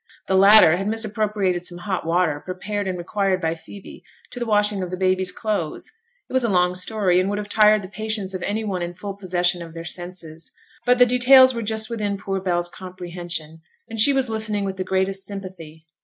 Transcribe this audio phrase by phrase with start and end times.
[0.27, 4.81] The latter had misappropriated some hot water, prepared and required by Phoebe, to the washing
[4.81, 5.91] of the baby's clothes;
[6.27, 8.95] it was a long story, and would have tired the patience of any one in
[8.95, 10.51] full possession of their senses;
[10.87, 14.83] but the details were just within poor Bell's comprehension, and she was listening with the
[14.83, 15.85] greatest sympathy.